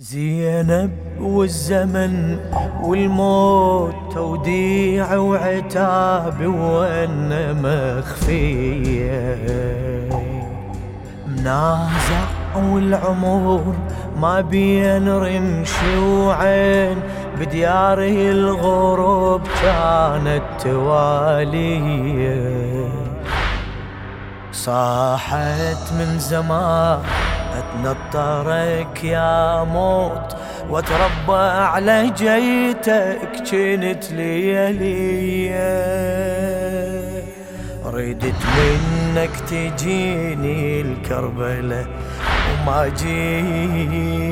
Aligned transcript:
زينب 0.00 0.90
والزمن 1.20 2.38
والموت 2.82 3.94
توديع 4.14 5.16
وعتاب 5.16 6.46
وأن 6.46 7.56
مخفية. 7.62 9.38
منازع 11.28 12.24
والعمر 12.56 13.74
ما 14.20 14.40
بين 14.40 15.08
رمش 15.08 15.72
وعين 16.02 16.96
بديار 17.40 17.98
الغروب 18.02 19.40
كانت 19.62 20.42
توالية. 20.62 22.40
صاحت 24.52 25.92
من 25.98 26.18
زمان 26.18 27.00
اتنطرك 27.58 29.04
يا 29.04 29.64
موت 29.64 30.36
واتربى 30.68 31.42
على 31.72 32.10
جيتك 32.16 33.18
كنت 33.50 34.12
ليلي 34.12 35.50
ردت 37.84 38.34
منك 38.56 39.30
تجيني 39.50 40.80
الكربلة 40.80 41.86
وما 42.50 42.88
جيت. 42.88 44.30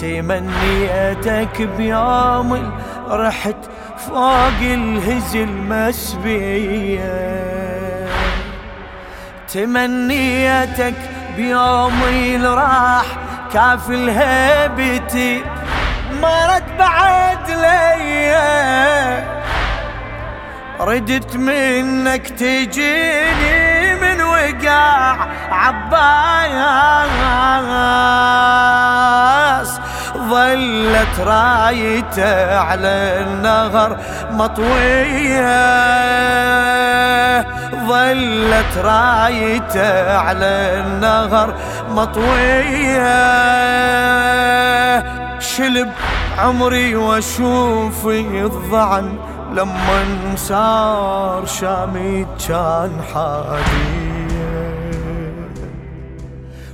تمنيتك 0.00 1.62
بيوم 1.78 2.72
رحت 3.10 3.56
فوق 3.98 4.60
الهزل 4.62 5.48
مسبيه 5.68 7.10
تمنيتك 9.52 10.94
بيومي 11.36 12.36
راح 12.36 13.04
كاف 13.52 13.90
الهيبتي 13.90 15.44
مرت 16.22 16.64
بعد 16.78 17.50
ليا 17.50 19.24
ردت 20.80 21.36
منك 21.36 22.28
تجيني 22.28 23.94
من 23.94 24.22
وقع 24.22 25.16
عباس 25.50 26.10
ظلت 30.16 31.20
رايته 31.20 32.58
على 32.58 33.24
النهر 33.26 33.96
مطوية. 34.30 35.50
ظلت 37.88 38.78
رايته 38.78 40.18
على 40.18 40.82
النهر 40.84 41.54
مطويه 41.90 43.10
شلب 45.40 45.90
عمري 46.38 46.96
واشوف 46.96 48.06
الضعن 48.06 49.18
لما 49.52 50.36
صار 50.36 51.46
شامي 51.46 52.26
كان 52.48 52.92
حادي. 53.14 54.00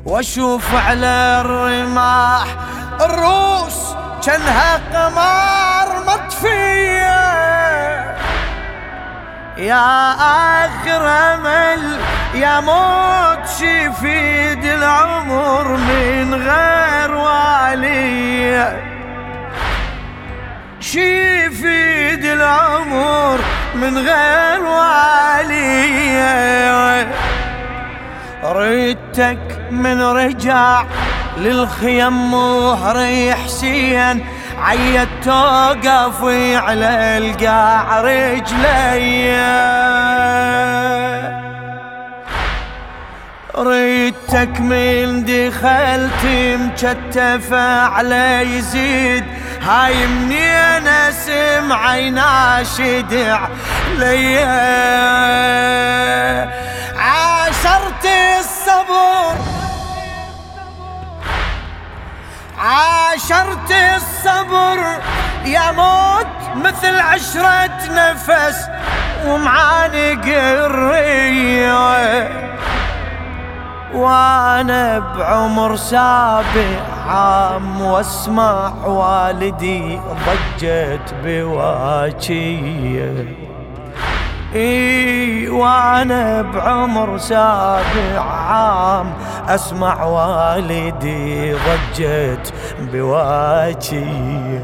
واشوف 0.05 0.75
على 0.75 1.43
الرماح 1.45 2.47
الروس 3.01 3.95
كانها 4.27 4.81
قمار 4.95 5.66
يا 9.67 10.13
آخر 10.65 11.09
أمل 11.35 11.99
يا 12.35 12.61
موت 12.61 13.49
شفيد 13.49 14.65
العمر 14.65 15.69
من 15.69 16.35
غير 16.35 17.15
والي. 17.15 18.77
شفيد 20.81 22.25
العمر 22.25 23.39
من 23.75 23.99
غير 23.99 24.63
والي. 24.63 25.87
ريتك 28.45 29.39
من 29.71 30.03
رجع 30.03 30.85
للخيم 31.37 32.31
مهري 32.31 33.35
حسين 33.35 34.27
عيت 34.59 35.09
توقف 35.25 36.25
على 36.65 37.19
القاع 37.19 38.01
رجلي. 38.01 39.37
ريتك 43.59 44.61
من 44.61 45.25
دخلت 45.25 46.25
مكتفة 46.61 47.83
على 47.83 48.43
يزيد. 48.43 49.25
هاي 49.63 50.07
منين 50.07 50.89
اسمع 50.89 51.97
يناشد 51.97 53.39
عليا 53.95 54.57
عاشرت 56.99 58.07
الصبر. 58.39 59.37
عاشرت 62.59 63.71
الصبر. 63.71 64.16
يا 65.47 65.73
موت 65.73 66.27
مثل 66.57 66.99
عشرة 66.99 67.71
نفس 67.91 68.69
ومعانق 69.27 70.25
الرية 70.27 72.29
وأنا 73.95 74.99
بعمر 74.99 75.77
سابع 75.77 76.81
عام 77.09 77.81
وأسمع 77.83 78.73
والدي 78.87 80.01
ضجت 80.27 81.15
بواجية. 81.25 83.15
إي 84.57 85.49
وأنا 85.49 86.43
بعمر 86.43 87.19
سابع 87.19 88.21
عام. 88.21 89.13
أسمع 89.49 90.05
والدي 90.05 91.53
ضجت 91.53 92.53
بواجي 92.81 94.61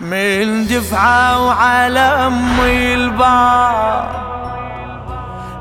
من 0.00 0.66
دفعة 0.66 1.46
وعلى 1.46 2.00
أمي 2.00 2.94
الباب. 2.94 4.08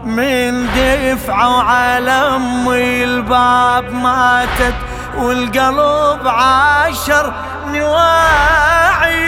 من 0.04 0.68
دفعة 0.76 1.58
وعلى 1.58 2.12
أمي 2.12 3.04
الباب 3.04 3.94
ماتت 3.94 4.76
والقلب 5.18 6.28
عاشر 6.28 7.34
نواعي. 7.68 9.28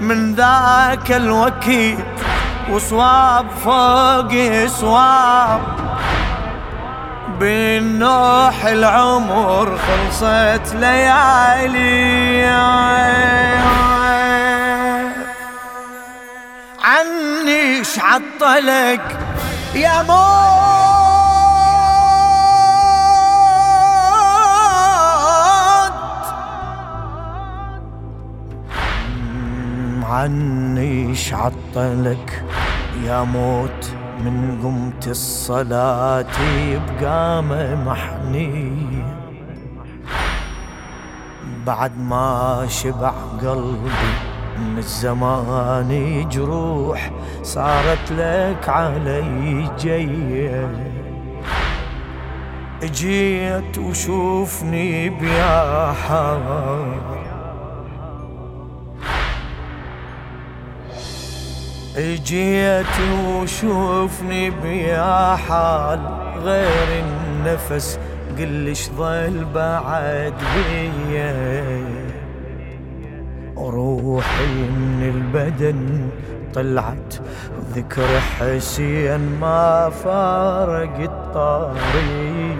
من 0.00 0.34
ذاك 0.34 1.12
الوكيد 1.12 2.04
وصواب 2.70 3.46
فوق 3.64 4.66
صواب. 4.66 5.60
بالنوح 7.40 8.64
العمر 8.64 9.78
خلصت 9.78 10.74
ليالي. 10.74 12.48
عني 16.84 17.84
شعطلك 17.84 19.16
يا 19.74 20.02
موت 20.02 20.57
عطلك 31.48 32.44
يا 33.04 33.22
موت 33.22 33.92
من 34.24 34.60
قمت 34.62 35.08
الصلاة 35.08 36.26
بقامة 36.72 37.84
محني 37.84 38.72
بعد 41.66 41.98
ما 41.98 42.66
شبع 42.68 43.12
قلبي 43.42 44.10
من 44.58 44.78
الزمان 44.78 46.28
جروح 46.28 47.10
صارت 47.42 48.12
لك 48.12 48.68
علي 48.68 49.70
جية. 49.78 50.68
جيت 52.84 53.78
وشوفني 53.78 55.08
بيا 55.08 55.92
حار 55.92 57.17
اجيت 61.98 62.86
وشوفني 63.26 64.50
بيا 64.50 65.36
حال 65.36 66.00
غير 66.44 67.04
النفس 67.04 67.98
قلش 68.38 68.90
ظل 68.98 69.46
بعد 69.54 70.34
بيا؟ 70.54 71.84
روحي 73.56 74.46
من 74.46 75.12
البدن 75.14 76.08
طلعت 76.54 77.14
ذكر 77.74 78.20
حسين 78.20 79.38
ما 79.40 79.90
فارق 80.04 80.98
الطريق 81.00 82.58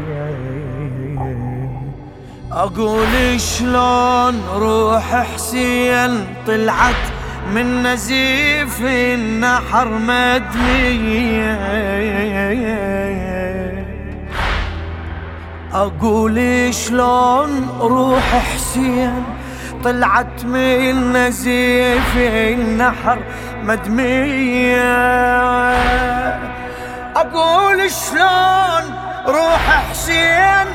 أقول 2.53 3.41
شلون 3.41 4.41
روح 4.57 5.23
حسين 5.35 6.27
طلعت؟ 6.47 7.18
من 7.55 7.83
نزيف 7.83 8.81
النحر 8.83 9.89
مدمية. 9.89 11.59
أقول 15.73 16.75
شلون 16.75 17.79
روح 17.81 18.43
حسين 18.55 19.25
طلعت 19.85 20.45
من 20.45 21.13
نزيف 21.13 22.17
النحر 22.17 23.19
مدمية؟ 23.63 25.09
أقول 27.17 27.91
شلون 27.91 28.85
روح 29.27 29.85
حسين 29.91 30.67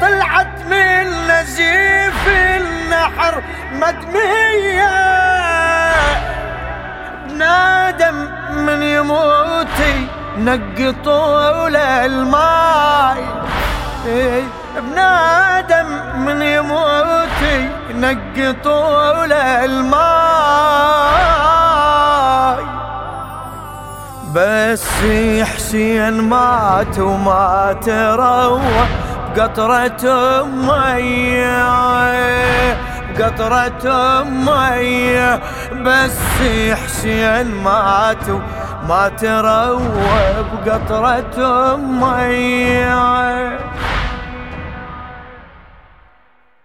طلعت 0.00 0.64
من 0.70 1.06
نزيف 1.28 2.28
النحر 2.28 3.42
مدمية؟ 3.72 5.29
نقي 10.38 10.92
طول 11.04 11.76
الماي 11.76 13.24
إيه، 14.06 14.42
بنادم 14.76 15.86
من 16.16 16.42
يموتي. 16.42 17.68
نقي 17.94 18.52
طول 18.52 19.32
الماي 19.32 20.00
بس 24.34 24.86
حسين 25.42 26.20
مات 26.20 26.98
وما 26.98 27.76
تروى. 27.82 28.60
قطرة 29.38 30.42
مي 30.42 31.44
قطرة 33.22 34.22
مي 34.22 35.38
بس 35.84 36.18
حسين 36.84 37.54
مات 37.54 38.26
ما 38.88 39.08
تروى 39.08 40.44
بقطرة 40.52 41.76
مي 41.76 42.80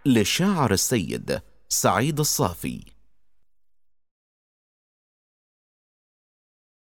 للشاعر 0.06 0.72
السيد 0.72 1.42
سعيد 1.70 2.20
الصافي. 2.20 2.95